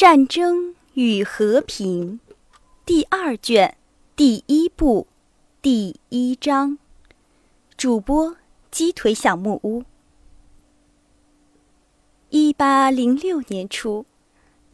[0.00, 2.20] 战争与和平》
[2.86, 3.76] 第二卷
[4.16, 5.06] 第一部
[5.60, 6.78] 第一章。
[7.76, 8.34] 主播：
[8.70, 9.84] 鸡腿小木屋。
[12.30, 14.06] 一八零六年初，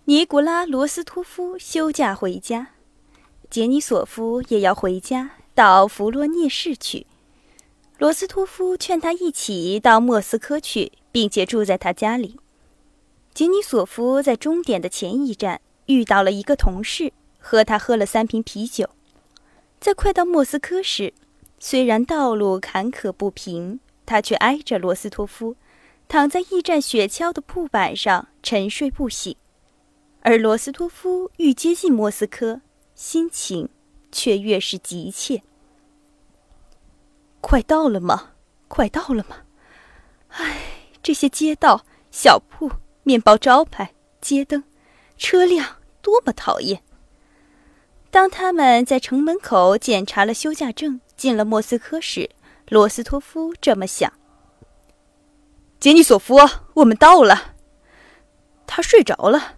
[0.04, 2.68] 尼古拉·罗斯托夫休假回家，
[3.50, 7.04] 杰尼索夫也要回家，到弗罗涅市去。
[7.98, 12.38] 罗斯托夫劝他一起到莫斯科去，并且住在他家里。
[13.36, 18.88] 杰尼索夫在终点的前一站遇到了一个同事，和他喝了三瓶啤酒。
[19.78, 21.12] 在快到莫斯科时，
[21.58, 25.54] 虽然道路坎坷不平，他却挨着罗斯托夫。
[26.08, 29.36] 躺在驿站雪橇的铺板上沉睡不醒，
[30.22, 32.62] 而罗斯托夫愈接近莫斯科，
[32.94, 33.68] 心情
[34.10, 35.42] 却越是急切。
[37.42, 38.30] 快到了吗？
[38.66, 39.42] 快到了吗？
[40.28, 40.56] 唉，
[41.02, 42.70] 这些街道、小铺、
[43.06, 44.64] 面包招牌、街灯、
[45.16, 46.82] 车辆，多么讨厌！
[48.10, 52.28] 当他们在城门口检查了休假证，进了莫斯科时，
[52.68, 54.12] 罗斯托夫这么想。
[55.78, 56.34] 杰尼索夫，
[56.74, 57.54] 我们到了。
[58.66, 59.54] 他睡着了，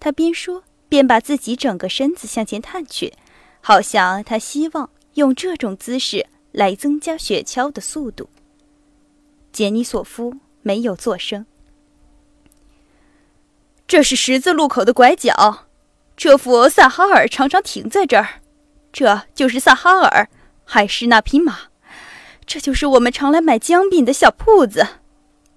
[0.00, 3.12] 他边说边把自己整个身子向前探去，
[3.60, 8.30] 好像他希望用这种姿势来增加雪橇的速度。
[9.52, 11.44] 杰尼索夫没有作声。
[13.92, 15.66] 这是十字路口的拐角，
[16.16, 18.40] 车夫萨哈尔常常停在这儿。
[18.90, 20.30] 这就是萨哈尔，
[20.64, 21.64] 还是那匹马？
[22.46, 24.86] 这就是我们常来买姜饼的小铺子。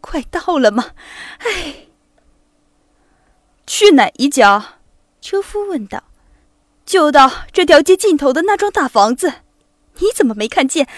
[0.01, 0.87] 快到了吗？
[1.37, 1.87] 哎，
[3.65, 4.79] 去哪一家？
[5.21, 6.03] 车夫问道。
[6.85, 9.35] 就到这条街尽头的那幢大房子。
[9.99, 10.89] 你怎么没看见？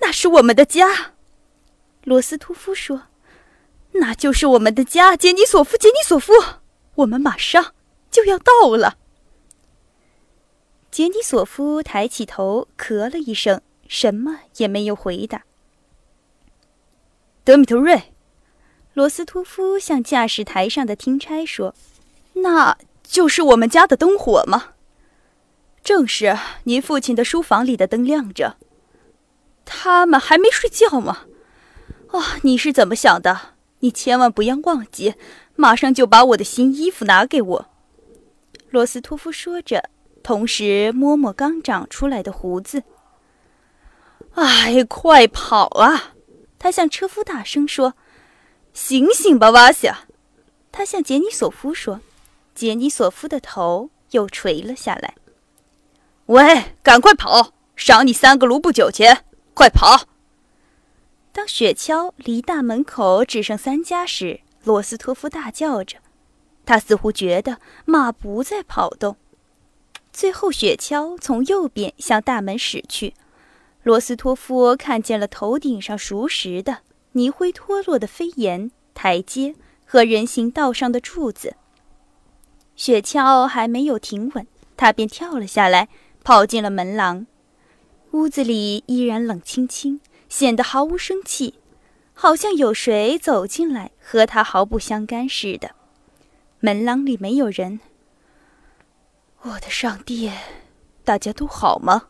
[0.00, 1.12] 那是我们的家。
[2.04, 3.04] 罗斯托夫说
[4.00, 6.32] ：“那就是我们的家，杰尼索夫，杰尼索夫。
[6.96, 7.74] 我们马上
[8.10, 8.96] 就要到了。”
[10.90, 15.42] 杰尼索夫抬起头，咳了一声，什么也没有回答。
[17.44, 18.14] 德米特瑞。
[18.94, 21.72] 罗斯托夫向驾驶台上的听差说
[22.42, 24.74] ：“那就是我们家的灯火吗
[25.84, 28.56] ？”“正是，您父亲的书房里的灯亮着。
[29.64, 31.26] ”“他们还没睡觉吗
[32.10, 33.57] ？”“啊，你是怎么想的？
[33.80, 35.14] 你千万不要忘记，
[35.56, 37.66] 马上就把我的新衣服拿给我。”
[38.70, 39.90] 罗斯托夫说着，
[40.22, 42.82] 同时摸摸刚长出来的胡子。
[44.34, 46.14] “哎，快跑啊！”
[46.58, 47.94] 他向车夫大声说。
[48.74, 50.06] 醒醒吧，瓦夏！
[50.70, 52.00] 他向杰尼索夫说。
[52.54, 55.14] 杰尼索夫的头又垂了下来。
[56.26, 57.52] 喂，赶快跑！
[57.74, 59.24] 赏你三个卢布酒钱！
[59.54, 60.06] 快跑！
[61.38, 65.98] 当雪橇离大门口只剩三家时，罗斯托夫大叫着。
[66.66, 69.14] 他似乎觉得马不再跑动。
[70.12, 73.14] 最后，雪橇从右边向大门驶去。
[73.84, 76.78] 罗斯托夫看见了头顶上熟识的。
[77.12, 79.54] 泥灰脱落的飞檐、台阶
[79.86, 81.54] 和人行道上的柱子。
[82.74, 84.44] 雪橇还没有停稳，
[84.76, 85.88] 他便跳了下来，
[86.24, 87.28] 跑进了门廊。
[88.10, 91.54] 屋子里依然冷清清，显得毫无生气，
[92.14, 95.72] 好像有谁走进来和他毫不相干似的。
[96.60, 97.80] 门廊里没有人。
[99.42, 100.30] 我的上帝，
[101.04, 102.08] 大家都好吗？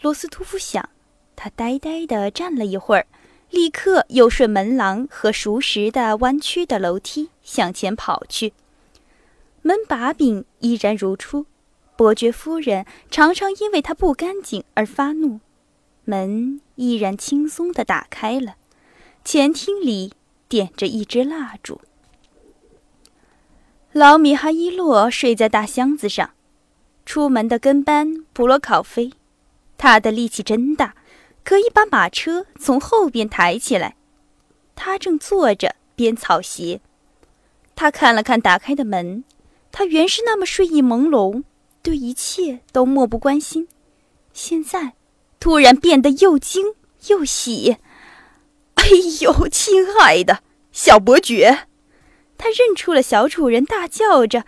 [0.00, 0.88] 罗斯托夫想。
[1.36, 3.06] 他呆呆地站了一会儿。
[3.50, 8.52] 立刻又顺门廊和熟识的弯曲的楼梯向前跑去。
[9.62, 11.46] 门把柄依然如初，
[11.96, 15.40] 伯爵夫人常常因为它不干净而发怒。
[16.04, 18.56] 门依然轻松地打开了，
[19.24, 20.12] 前厅里
[20.48, 21.80] 点着一支蜡烛。
[23.92, 26.30] 老米哈伊洛睡在大箱子上，
[27.04, 29.12] 出门的跟班普罗考菲，
[29.76, 30.94] 他的力气真大。
[31.42, 33.96] 可以把马车从后边抬起来。
[34.76, 36.82] 他正坐着编草鞋。
[37.74, 39.24] 他看了看打开的门，
[39.72, 41.42] 他原是那么睡意朦胧，
[41.82, 43.66] 对一切都漠不关心。
[44.34, 44.92] 现在，
[45.40, 46.74] 突然变得又惊
[47.08, 47.78] 又喜。
[48.74, 48.84] 哎
[49.22, 51.66] 呦，亲爱的小伯爵！
[52.38, 54.44] 他认出了小主人，大叫着：“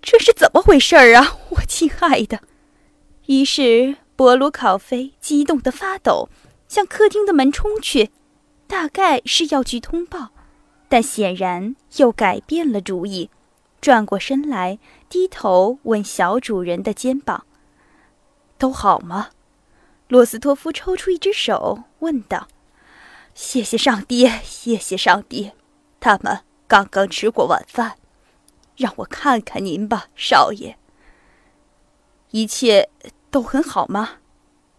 [0.00, 2.42] 这是怎么回事儿啊，我亲爱的！”
[3.26, 3.96] 于是。
[4.14, 6.28] 博鲁考菲激动的发抖，
[6.68, 8.10] 向客厅的门冲去，
[8.68, 10.28] 大概是要去通报，
[10.88, 13.30] 但显然又改变了主意，
[13.80, 14.78] 转过身来，
[15.08, 17.44] 低头吻小主人的肩膀。
[18.58, 19.30] “都好吗？”
[20.12, 22.46] 罗斯托夫抽出一只手，问道。
[23.34, 25.52] “谢谢上帝，谢谢上帝，
[26.00, 27.96] 他们刚刚吃过晚饭。”
[28.76, 30.76] 让我看看您吧，少爷。
[32.32, 32.90] 一切
[33.30, 34.16] 都很好吗？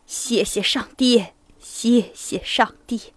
[0.06, 3.14] 谢谢上帝，谢谢上帝。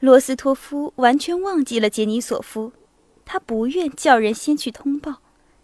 [0.00, 2.72] 罗斯托夫完全忘记了杰尼索夫，
[3.26, 5.16] 他不愿叫人先去通报，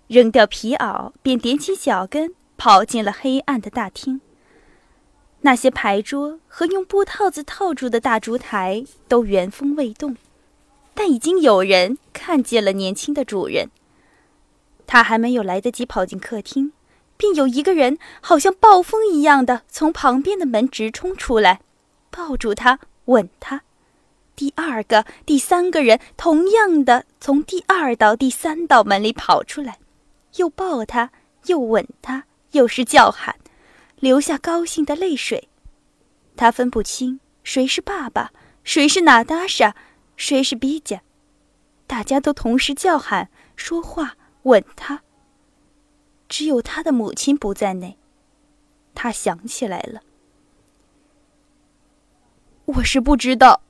[0.09, 4.21] 扔掉皮袄，便踮起脚跟跑进了黑暗的大厅。
[5.43, 10.17] 那些牌桌和用布套子套住的大烛台都原封未动，
[10.95, 13.69] 但已经有人看见了年轻的主人。
[14.87, 16.73] 他还没有来得及跑进客厅，
[17.17, 21.61] 便有一个人好像暴风一样的从旁边的门直冲出来，
[22.11, 23.63] 抱住他，吻他。
[24.37, 29.79] 第二个、第三个人同样的从第二道、第三道门里跑出来，
[30.37, 31.11] 又抱他，
[31.47, 33.37] 又吻他，又是叫喊，
[34.03, 35.49] 流下高兴的泪水。
[36.37, 38.33] 他分不清谁是爸爸，
[38.65, 39.77] 谁是娜达莎，
[40.17, 41.01] 谁是比加。
[41.87, 45.03] 大家都同时叫喊、说话、吻他。
[46.29, 47.97] 只有他的母亲不在内。
[48.93, 50.01] 他想起来了，
[52.65, 53.63] 我是不知道。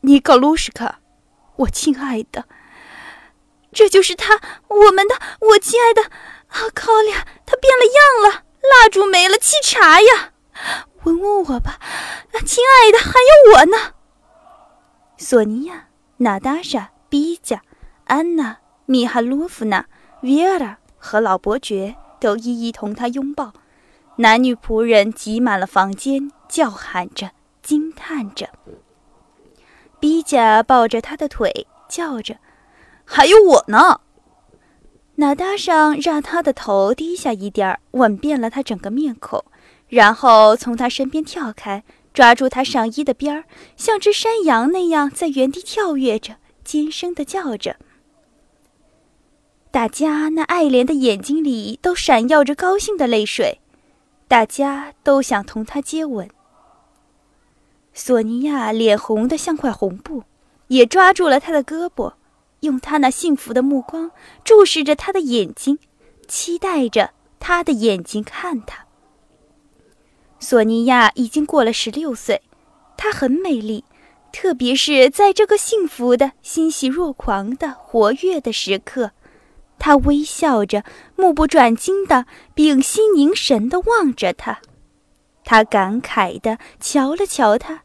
[0.00, 1.00] 尼克卢什卡，
[1.54, 2.48] 我亲爱的，
[3.72, 6.10] 这就是他，我们的，我亲爱的，
[6.48, 10.32] 啊，考利亚，他变了样了，蜡烛没了，沏茶呀，
[11.04, 11.78] 吻吻我吧，
[12.32, 13.94] 啊，亲爱的，还有我呢。
[15.18, 17.62] 索尼娅、娜达莎、比加、
[18.04, 19.86] 安娜、米哈洛夫娜、
[20.22, 23.52] 维尔拉和老伯爵都一一同他拥抱，
[24.16, 27.30] 男女仆人挤满了房间，叫喊着，
[27.62, 28.48] 惊叹着。
[29.98, 32.36] 比贾抱着他的腿，叫着
[33.04, 34.00] ：“还有我呢！”
[35.16, 39.42] 娜搭上让他的头低下一点儿，吻遍了他整个面孔，
[39.88, 41.82] 然后从他身边跳开，
[42.12, 43.44] 抓住他上衣的边儿，
[43.76, 47.76] 像只山羊那样在原地跳跃着，尖声的叫着。
[49.70, 53.60] 大家那爱怜的眼睛里都闪耀着高兴的泪水，
[54.28, 56.28] 大家都想同他接吻。
[57.94, 60.24] 索尼娅脸红得像块红布，
[60.68, 62.12] 也抓住了他的胳膊，
[62.60, 64.10] 用他那幸福的目光
[64.44, 65.78] 注视着他的眼睛，
[66.26, 68.86] 期待着他的眼睛看他。
[70.38, 72.42] 索尼娅已经过了十六岁，
[72.96, 73.84] 她很美丽，
[74.32, 79.12] 特别是在这个幸福的、欣喜若狂的、活跃的时刻，
[79.78, 80.84] 她微笑着，
[81.16, 84.58] 目不转睛的、屏息凝神的望着他。
[85.44, 87.82] 他感慨的瞧了瞧他。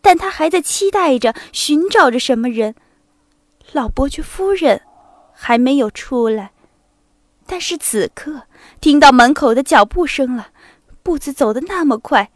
[0.00, 2.74] 但他还在期待着，寻找着什么人。
[3.72, 4.80] 老伯爵夫人
[5.32, 6.52] 还没有出来，
[7.46, 8.42] 但是此刻
[8.80, 10.48] 听到门口的脚步声了，
[11.02, 12.30] 步子走得那么快，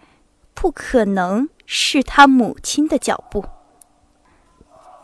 [0.54, 3.44] 不可能是他母亲的脚步。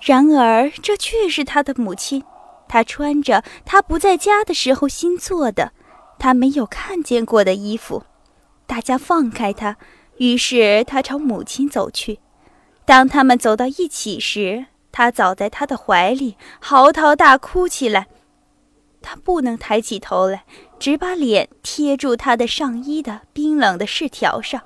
[0.00, 2.24] 然而，这却是他的母亲。
[2.66, 5.72] 她穿着他不在家的时候新做的，
[6.18, 8.02] 他没有看见过的衣服。
[8.66, 9.76] 大家放开他，
[10.16, 12.18] 于是他朝母亲走去。
[12.84, 18.06] 当他们走到一起时，他早在他的怀里嚎啕大哭起来。
[19.02, 20.44] 他不能抬起头来，
[20.78, 24.62] 只把脸贴住他的上衣的冰冷的饰条上。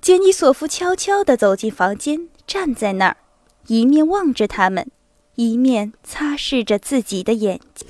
[0.00, 3.18] 杰尼索夫悄悄地走进房间，站在那儿，
[3.66, 4.90] 一面望着他们，
[5.34, 7.86] 一面擦拭着自己的眼睛。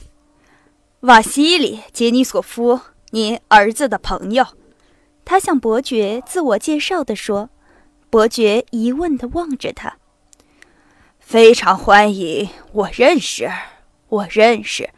[1.02, 4.44] 瓦西里·杰尼索夫，您儿子的朋友，
[5.25, 7.50] 他向伯爵自我介绍地说。
[8.10, 10.00] 伯爵疑问地望着他。
[11.30, 13.49] 非常欢迎，我认识，
[14.08, 14.90] 我认识。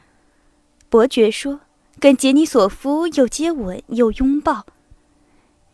[0.89, 1.61] 伯爵说，
[2.01, 4.65] 跟杰尼索夫又接吻又拥抱。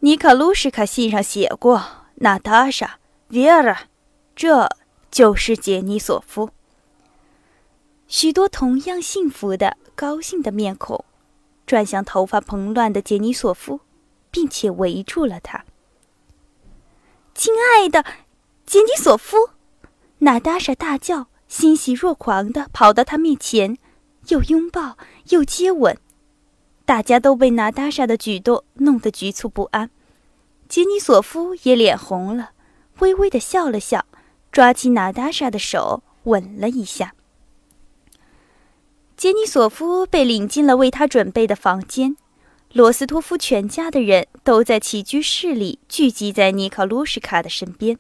[0.01, 1.81] 尼卡卢什卡信上写过，
[2.17, 2.99] 娜塔莎、
[3.29, 3.83] 维尔拉，
[4.35, 4.69] 这
[5.13, 6.51] 就是杰尼索夫。
[8.09, 11.05] 许多同样幸福的、高兴的面孔，
[11.69, 13.79] 转向头发蓬乱的杰尼索夫，
[14.33, 15.65] 并且围住了他。
[17.33, 18.05] 亲爱的
[18.67, 19.51] 杰尼索夫，
[20.21, 23.79] 娜达莎大叫，欣喜若狂地跑到他面前，
[24.29, 24.99] 又拥抱
[25.29, 25.97] 又接吻。
[26.85, 29.91] 大家都被娜达莎的举动弄得局促不安。
[30.69, 32.51] 杰尼索夫也脸红了，
[32.99, 34.07] 微微地笑了笑，
[34.51, 37.15] 抓起娜达莎的手吻了一下。
[39.17, 42.17] 杰尼索夫被领进了为他准备的房间。
[42.73, 47.99] 罗斯托夫全家的人都在起居室里聚集在尼考卢什卡的身边。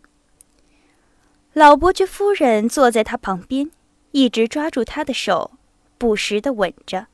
[1.54, 3.70] 老伯爵夫人坐在他旁边，
[4.12, 5.52] 一直抓住他的手，
[5.96, 7.06] 不时地吻着。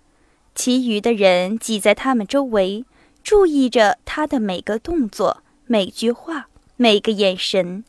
[0.54, 2.84] 其余的人挤在他们周围，
[3.22, 7.84] 注意着他的每个动作、每句话、每个眼神，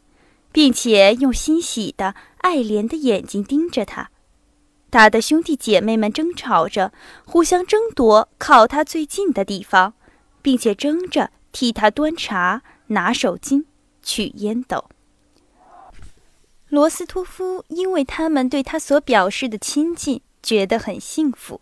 [0.52, 4.10] 并且用欣喜的、爱怜的眼睛盯着他。
[4.92, 6.94] 他的兄弟姐妹们争吵着，
[7.26, 9.94] 互相争夺靠他最近的地方，
[10.42, 13.66] 并且争着替他端茶、拿手巾、
[14.02, 14.86] 取烟斗。
[16.76, 21.62] 罗斯托夫因为他们对他所表示的亲近，觉得很幸福。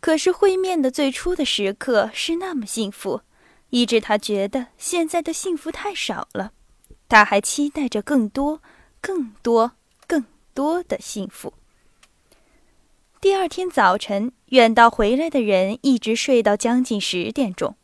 [0.00, 3.20] 可是会面的最初的时刻是那么幸福，
[3.70, 6.50] 以致他觉得现在的幸福太少了。
[7.08, 8.60] 他还期待着更多、
[9.00, 9.74] 更多、
[10.08, 11.54] 更多的幸福。
[13.20, 17.76] 第二天早晨，远道回来的人一直睡到将近十点钟。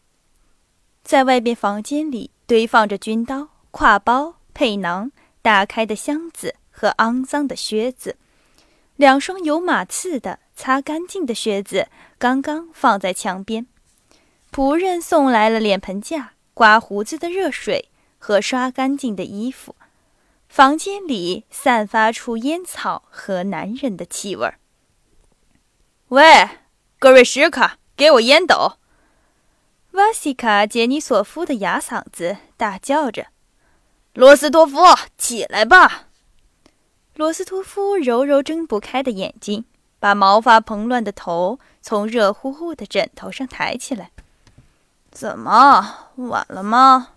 [1.05, 5.13] 在外边房间里堆放着军刀、挎包、配囊。
[5.49, 8.19] 打开的箱子和肮脏的靴子，
[8.97, 11.89] 两双有马刺的、擦干净的靴子
[12.19, 13.67] 刚刚放在墙边。
[14.53, 17.89] 仆人送来了脸盆架、刮胡子的热水
[18.19, 19.75] 和刷干净的衣服。
[20.51, 24.53] 房间里散发出烟草和男人的气味。
[26.09, 26.47] 喂，
[26.99, 28.75] 各位食客，给我烟斗！
[29.93, 33.29] 瓦西卡·杰尼索夫的哑嗓子大叫着。
[34.19, 34.81] 罗斯托夫，
[35.17, 36.09] 起来吧！
[37.15, 39.65] 罗斯托夫揉揉睁不开的眼睛，
[40.01, 44.11] 把毛发蓬乱的头从热乎乎的枕头上抬起来。
[45.13, 47.11] 怎么，晚了吗？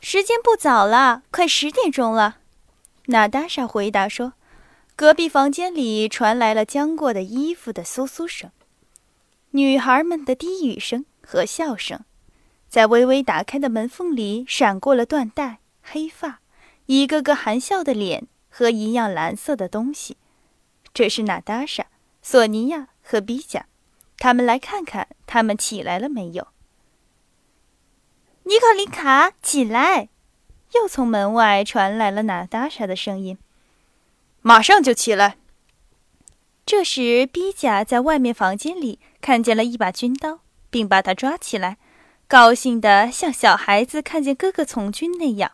[0.00, 2.38] 时间不早了，快十点钟了。
[3.04, 4.32] 娜达莎回答说。
[4.96, 8.50] 隔壁房间里传来了将过的衣服的簌簌声，
[9.52, 12.00] 女孩们的低语声和笑声，
[12.68, 15.60] 在微微打开的门缝里闪过了缎带。
[15.90, 16.40] 黑发，
[16.86, 20.16] 一个个含笑的脸和一样蓝色的东西。
[20.92, 21.86] 这是娜达莎、
[22.22, 23.66] 索尼娅和比贾，
[24.18, 26.48] 他们来看看他们起来了没有。
[28.44, 30.08] 尼可琳卡，起来！
[30.74, 33.38] 又从门外传来了娜达莎的声音
[34.42, 35.36] ：“马上就起来。”
[36.66, 41.78] 这时，比贾在外面房间里看见了一把军刀，并把它抓起来，
[42.26, 45.52] 高兴的像小孩子看见哥哥从军那样。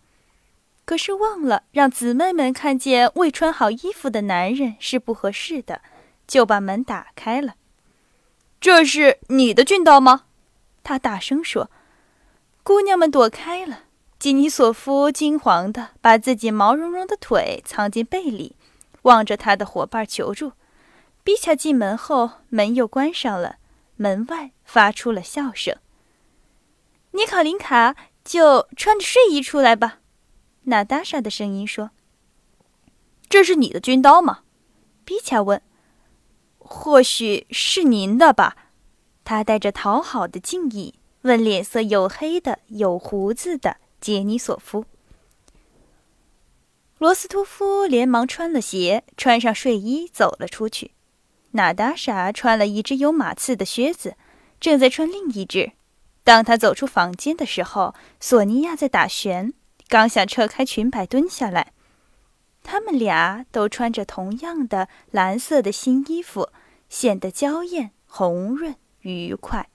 [0.85, 5.81] 可是忘了让姊妹们看见未穿好衣服的男人是不合适的，
[6.27, 7.55] 就把门打开了。
[8.61, 10.25] 这是你的俊道吗？
[10.83, 11.71] 他大声说。
[12.63, 13.85] 姑娘们躲开了。
[14.19, 18.57] 基尼索夫惊惶地把自己毛茸茸的腿藏进被里，
[19.03, 20.53] 望着他的伙伴求助。
[21.23, 23.57] 比恰进门后，门又关上了。
[23.97, 25.77] 门外发出了笑声。
[27.11, 29.99] 尼考林卡，就穿着睡衣出来吧。
[30.65, 31.91] 娜达莎的声音说
[33.29, 34.41] ：“这是你的军刀吗？”
[35.05, 35.61] 比恰问。
[36.59, 38.57] “或许是您的吧。”
[39.25, 44.85] 他带着讨好的敬意问脸色黝黑的、有胡子的杰尼索夫。
[46.99, 50.93] 罗斯托夫连忙穿了鞋，穿上睡衣走了出去。
[51.53, 54.17] 娜达莎穿了一只有马刺的靴子，
[54.59, 55.73] 正在穿另一只。
[56.23, 59.53] 当他走出房间的时候，索尼娅在打旋。
[59.95, 61.71] 刚想撤开裙摆蹲下来，
[62.65, 66.51] 他们俩都穿着同样的蓝色的新衣服，
[66.89, 69.69] 显得娇艳、红润、愉快。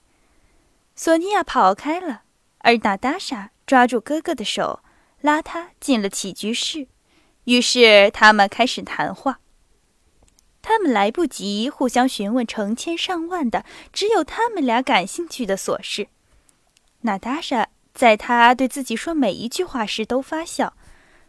[0.94, 2.24] 索尼娅跑开了，
[2.58, 4.80] 而娜达莎抓住哥哥的手，
[5.22, 6.88] 拉他进了起居室。
[7.44, 9.40] 于是他们开始谈话。
[10.60, 16.08] 他们来不及互相询问成千上万的只有他们俩感兴趣的琐事。
[17.00, 17.70] 娜达莎。
[18.00, 20.72] 在他对自己说每一句话时都发笑，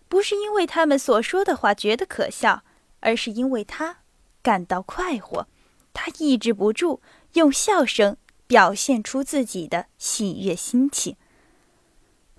[0.07, 2.63] 不是因为他们所说的话觉得可笑，
[3.01, 3.97] 而是因为他
[4.41, 5.49] 感到快活。
[5.91, 7.01] 他抑制不住
[7.33, 8.15] 用笑声
[8.47, 11.17] 表现出自己的喜悦心情。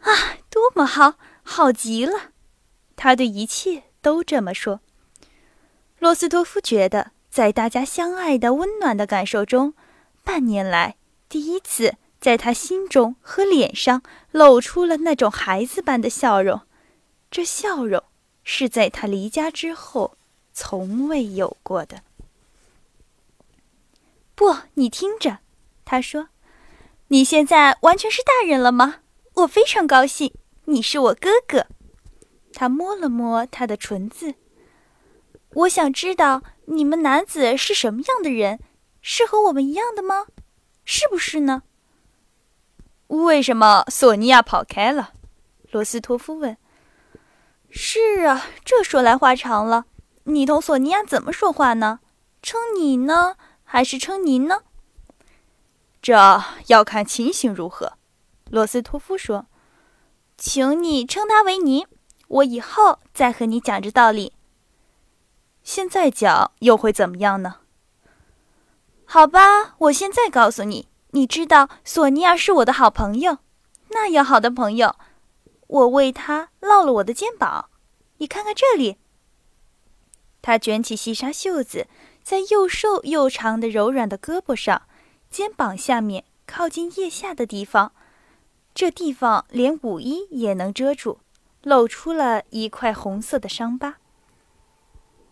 [0.00, 2.32] 啊，多么好，好极了！
[2.96, 4.80] 他对一切都这么说。
[5.98, 9.74] 罗斯托夫觉得，在大家相爱的温暖的感受中，
[10.24, 10.96] 半年来
[11.28, 11.96] 第一次。
[12.22, 14.00] 在他心中和脸上
[14.30, 16.60] 露出了那种孩子般的笑容，
[17.32, 18.00] 这笑容
[18.44, 20.16] 是在他离家之后
[20.52, 22.04] 从未有过的。
[24.36, 25.40] 不，你听着，
[25.84, 26.28] 他说
[27.08, 29.00] ：“你现在完全是大人了吗？
[29.34, 30.32] 我非常高兴，
[30.66, 31.66] 你是我哥哥。”
[32.54, 34.36] 他摸了摸他的唇子。
[35.54, 38.60] 我想知道你们男子是什么样的人，
[39.00, 40.26] 是和我们一样的吗？
[40.84, 41.64] 是不是呢？
[43.20, 45.12] 为什么索尼娅跑开了？
[45.70, 46.56] 罗斯托夫问。
[47.70, 49.84] 是啊，这说来话长了。
[50.24, 52.00] 你同索尼娅怎么说话呢？
[52.42, 54.62] 称你呢，还是称您呢？
[56.00, 56.14] 这
[56.68, 57.98] 要看情形如何。
[58.50, 59.44] 罗斯托夫说
[60.38, 61.86] ：“请你称他为您，
[62.28, 64.32] 我以后再和你讲这道理。
[65.62, 67.56] 现在讲又会怎么样呢？”
[69.04, 73.38] 好吧，我现在告诉你，你知道索尼娅是我的好朋友，
[73.90, 74.96] 那样好的朋友，
[75.66, 77.68] 我为她烙了我的肩膀。
[78.16, 78.96] 你看看这里。
[80.40, 81.86] 他卷起细纱袖子，
[82.22, 84.82] 在又瘦又长的柔软的胳膊上、
[85.30, 87.92] 肩膀下面靠近腋下的地方，
[88.74, 91.20] 这地方连舞衣也能遮住，
[91.62, 93.98] 露出了一块红色的伤疤。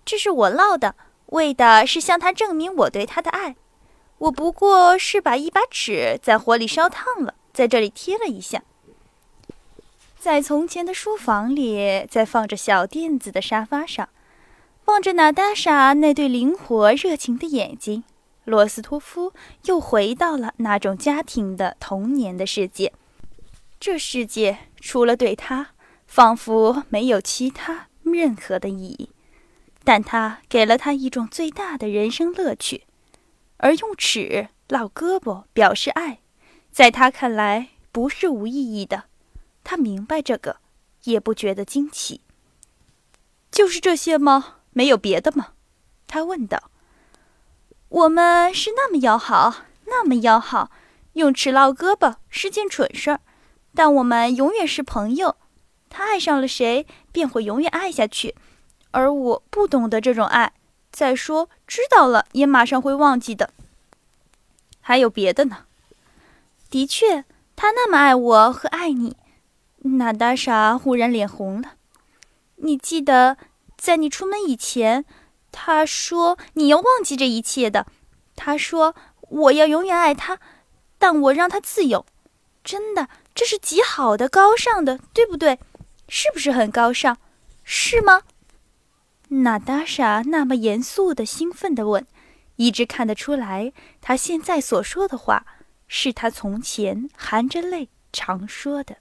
[0.04, 0.94] 这是我烙的，
[1.26, 3.56] 为的是向他证明我对他的爱。
[4.20, 8.62] 我不过是把一把尺在火里烧烫了，在这里贴了一下。
[10.18, 14.10] 在从前的书房里，在放着小垫子的沙发上。
[14.84, 18.04] 望着娜达莎那对灵活热情的眼睛，
[18.44, 19.32] 罗斯托夫
[19.64, 22.92] 又回到了那种家庭的童年的世界。
[23.78, 25.68] 这世界除了对他，
[26.06, 29.08] 仿佛没有其他任何的意义。
[29.82, 32.82] 但他给了他一种最大的人生乐趣，
[33.62, 36.20] 而用尺烙胳膊表示爱，
[36.70, 39.04] 在他看来不是无意义的。
[39.62, 40.56] 他明白这个，
[41.04, 42.22] 也不觉得惊奇。
[43.50, 44.56] 就是这些吗？
[44.72, 45.48] 没有别的吗？
[46.06, 46.70] 他问道。
[47.88, 50.70] 我们是那么要好，那么要好，
[51.14, 53.20] 用尺烙胳膊是件蠢事儿，
[53.74, 55.36] 但我们永远是朋友。
[55.90, 58.36] 他爱上了谁，便会永远爱下去，
[58.92, 60.52] 而我不懂得这种爱。
[60.90, 63.50] 再说，知道了也马上会忘记的。
[64.80, 65.64] 还有别的呢？
[66.68, 67.24] 的确，
[67.56, 69.16] 他那么爱我和爱你。
[69.82, 71.74] 娜达莎忽然脸红了。
[72.56, 73.36] 你记得？
[73.78, 75.06] 在你出门以前，
[75.50, 77.86] 他说你要忘记这一切的。
[78.36, 80.38] 他说我要永远爱他，
[80.98, 82.04] 但我让他自由。
[82.62, 85.58] 真的，这是极好的、高尚的，对不对？
[86.08, 87.16] 是不是很高尚？
[87.64, 88.22] 是吗？
[89.32, 92.06] 娜达莎那么严肃的、兴奋的问，
[92.56, 95.46] 一直看得出来，他现在所说的话
[95.86, 98.96] 是他从前含着泪常说的。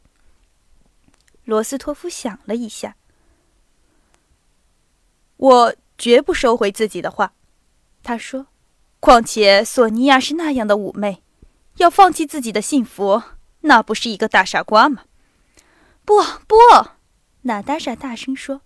[1.44, 2.96] 罗斯托夫想了一下。
[5.38, 7.34] 我绝不收回自己的话，
[8.04, 8.48] 他说。
[9.02, 11.24] 况且索尼娅是那样的妩媚，
[11.78, 13.24] 要放弃自己的幸福，
[13.62, 15.04] 那不是一个大傻瓜吗？
[16.04, 16.58] 不不，
[17.44, 18.62] 娜达莎大声说：“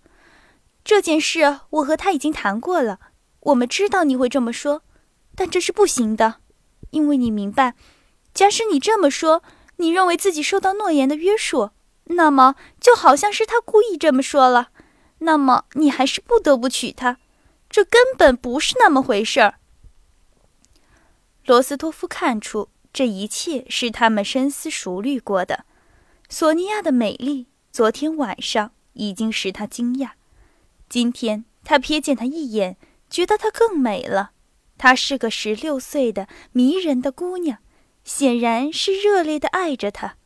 [0.84, 3.00] 这件事我和他已经谈过了。
[3.40, 4.82] 我们知道你会这么说，
[5.34, 6.36] 但这是不行的，
[6.90, 7.74] 因为你明白，
[8.32, 9.42] 假使你这么说，
[9.76, 11.70] 你认为自己受到诺言的约束，
[12.04, 14.68] 那么就好像是他故意这么说了。”
[15.18, 17.18] 那么你还是不得不娶她，
[17.70, 19.54] 这根本不是那么回事儿。
[21.46, 25.64] 罗斯托夫看出这一切是他们深思熟虑过的。
[26.28, 30.10] 索尼娅的美丽，昨天晚上已经使他惊讶，
[30.88, 32.76] 今天他瞥见她一眼，
[33.10, 34.32] 觉得她更美了。
[34.76, 37.58] 她是个十六岁的迷人的姑娘，
[38.04, 40.16] 显然是热烈的爱着他。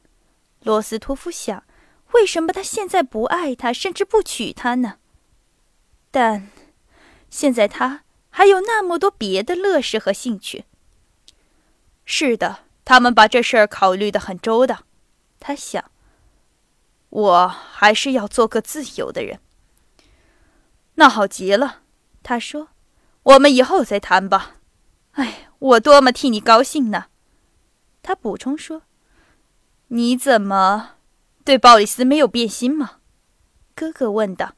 [0.63, 1.65] 罗斯托夫想。
[2.13, 4.95] 为什么他现在不爱她，甚至不娶她呢？
[6.11, 6.49] 但
[7.29, 10.65] 现在他还有那么多别的乐事和兴趣。
[12.07, 14.85] 是的，他们把这事儿考虑得很周到。
[15.39, 15.91] 他想，
[17.11, 19.39] 我还是要做个自由的人。
[20.99, 21.83] 那好极了，
[22.25, 22.71] 他说
[23.23, 24.57] ：“我们以后再谈吧。”
[25.15, 27.07] 哎，我多么替你高兴呢！
[28.03, 28.83] 他补充说
[29.89, 30.97] ：“你怎么？”
[31.47, 32.99] 对鲍里斯没有变心吗？
[33.77, 34.55] 哥哥问道。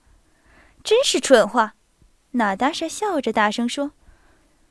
[0.82, 1.74] 真是蠢话！
[2.32, 3.92] 娜达莎笑着大声说：“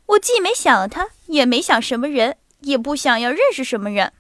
[0.08, 4.12] 我既没想他，也没想什么人，也不想要认识什么人。”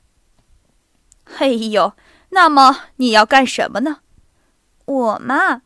[1.25, 1.93] 嘿呦，
[2.29, 4.01] 那么你要干什么呢？
[4.85, 5.63] 我嘛？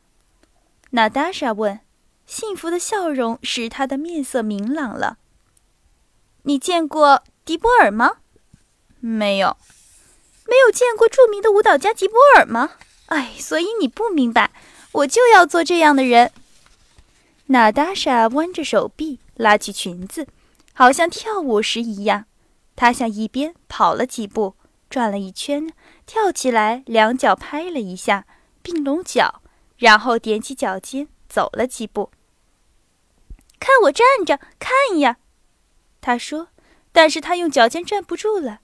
[0.95, 1.79] 娜达莎问。
[2.25, 5.17] 幸福的笑容使她的面色明朗了。
[6.43, 8.17] 你见过迪波尔吗？
[8.99, 9.57] 没有。
[10.47, 12.73] 没有见过著名的舞蹈家吉波尔吗？
[13.07, 14.51] 哎，所以你不明白，
[14.91, 16.31] 我就要做这样的人。
[17.47, 20.27] 娜达莎弯着手臂，拉起裙子，
[20.73, 22.25] 好像跳舞时一样。
[22.75, 24.55] 她向一边跑了几步，
[24.89, 25.73] 转了一圈，
[26.05, 28.25] 跳起来，两脚拍了一下，
[28.61, 29.41] 并拢脚，
[29.83, 32.09] 然后踮起脚尖走了几步。
[33.59, 35.17] 看我站着，看呀，
[35.99, 36.47] 他说。
[36.93, 38.61] 但是他用脚尖站不住了。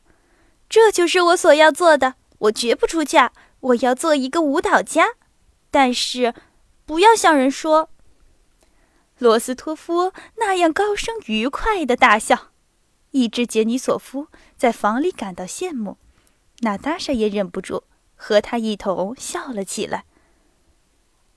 [0.70, 2.14] 这就是我所要做的。
[2.38, 3.34] 我绝不出嫁。
[3.60, 5.16] 我要做一个舞蹈家，
[5.70, 6.34] 但是
[6.86, 7.90] 不要向人说。
[9.18, 12.52] 罗斯托夫那样高声愉快的大笑，
[13.12, 15.98] 一只杰尼索夫在房里感到羡慕。
[16.60, 17.84] 娜塔莎也忍不住
[18.16, 20.06] 和他一同笑了起来。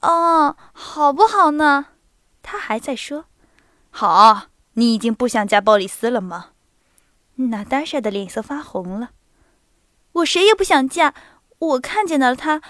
[0.03, 1.87] 哦，好不好呢？
[2.43, 3.27] 他还在说
[3.91, 6.51] ：“好，你已经不想嫁鲍里斯了吗？
[7.37, 9.11] 娜达莎的脸色发红了。
[10.13, 11.15] 我谁也不想嫁，
[11.59, 12.61] 我看见了他，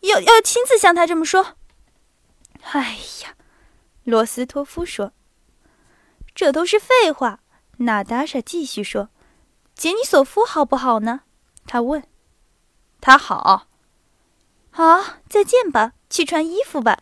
[0.00, 1.54] 要要亲自向他这么说。
[2.72, 3.36] 哎呀，
[4.04, 5.12] 罗斯托夫说
[6.34, 7.40] ：“这都是废话。”
[7.78, 9.08] 娜达莎继续说
[9.74, 11.20] ：“杰尼索夫好不好呢？”
[11.66, 12.02] 他问。
[13.00, 13.68] 他好。
[14.74, 16.98] 好，再见吧，去穿衣服吧。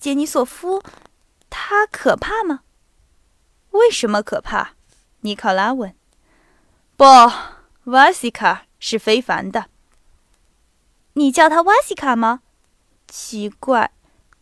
[0.00, 0.82] 杰尼索夫，
[1.48, 2.62] 他可怕吗？
[3.70, 4.72] 为什么可怕？
[5.20, 5.94] 尼考拉问。
[6.96, 7.04] 不，
[7.84, 9.66] 瓦西卡是非凡的。
[11.12, 12.40] 你叫他瓦西卡吗？
[13.06, 13.92] 奇怪，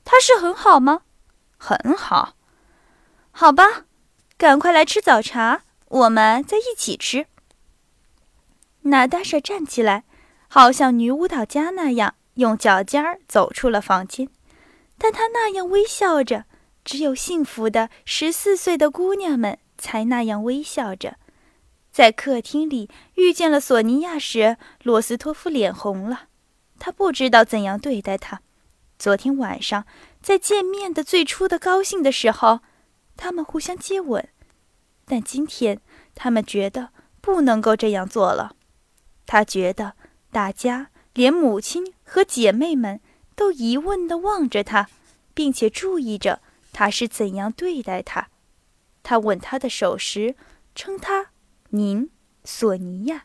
[0.02, 1.02] 他是很好吗？
[1.58, 2.34] 很好。
[3.30, 3.84] 好吧，
[4.38, 7.26] 赶快来吃早茶，我们再一起吃。
[8.82, 10.04] 娜达莎站起来，
[10.48, 14.28] 好像女舞蹈家那样，用脚尖儿走出了房间。
[14.96, 16.44] 但他那样微笑着，
[16.84, 21.16] 只有幸福的十四岁的姑娘们才那样微笑着。
[21.90, 26.28] 在客厅里遇见了索尼娅时，罗斯托夫脸红了。
[26.78, 28.40] 他不知道怎样对待她。
[28.98, 29.86] 昨天晚上
[30.20, 32.60] 在见面的最初的高兴的时候，
[33.16, 34.28] 他们互相接吻，
[35.04, 35.80] 但今天
[36.14, 38.56] 他们觉得不能够这样做了。
[39.24, 39.94] 他觉得
[40.32, 43.00] 大家，连母亲和姐妹们，
[43.34, 44.88] 都疑问地望着他，
[45.32, 46.40] 并且注意着
[46.72, 48.28] 他是怎样对待他。
[49.02, 50.36] 他吻她的手时，
[50.74, 51.30] 称他。
[51.70, 52.10] 您，
[52.44, 53.24] 索尼娅。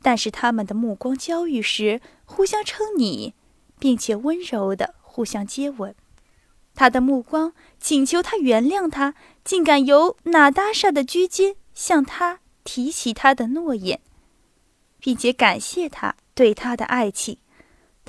[0.00, 3.34] 但是他们的目光交遇时，互相称你，
[3.78, 5.94] 并且温柔地互相接吻。
[6.74, 14.00] 他的目光请求他原谅他，竟敢由娜达莎的居间向他提起他的诺言，
[14.98, 17.38] 并且感谢他对他的爱情。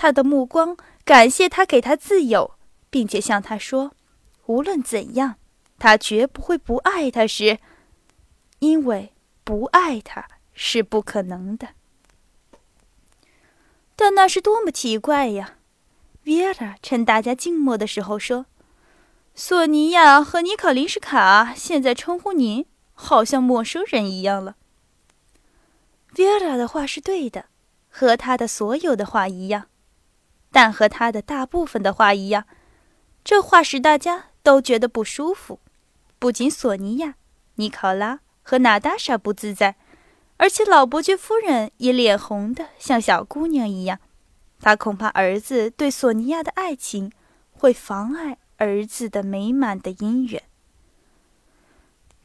[0.03, 2.55] 他的目光感谢他给他自由，
[2.89, 3.93] 并且向他说，
[4.47, 5.35] 无论怎样，
[5.79, 7.57] 他绝不会不爱他时，
[8.59, 9.13] 因为。
[9.45, 11.69] 不爱他是不可能的，
[13.95, 15.55] 但那是多么奇怪呀！
[16.25, 18.45] 维拉趁大家静默的时候说
[19.35, 24.55] ：“索尼娅和尼考林什卡现在称呼您，好像陌生人一样了。”
[26.17, 27.45] 维拉的话是对的，
[27.89, 29.67] 和他的所有的话一样，
[30.53, 32.45] 但和他的大部分的话一样，
[33.25, 35.59] 这话使大家都觉得不舒服。
[36.17, 37.15] 不仅索尼娅、
[37.55, 38.21] 尼考拉。
[38.45, 39.77] 和娜达莎不自在，
[40.35, 44.01] 而且老伯爵夫人也脸红的像小姑娘一样。
[44.59, 47.13] 她恐怕儿子对索尼娅的爱情
[47.53, 50.43] 会妨碍儿子的美满的姻缘。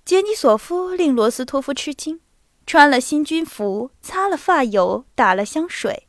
[0.05, 2.19] 杰尼索夫令罗斯托夫吃惊，
[2.67, 6.08] 穿了新军服，擦了发油，打了香水，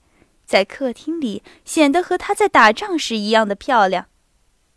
[0.50, 4.08] 在客厅里显得和他在打仗时一样的漂亮。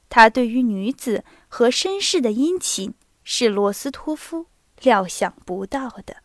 [0.08, 4.52] 他对于女子和绅士的殷勤是罗斯托夫。
[4.84, 6.16] 料想不到的。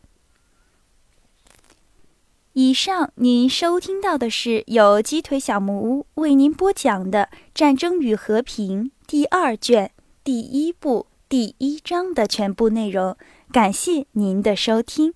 [2.52, 9.92] 以上您收听到的是由鸡腿小木屋为您播讲的《战争与和平》第二卷
[10.24, 13.16] 第一部第一章的全部内容。
[13.52, 15.14] 感谢您的收听。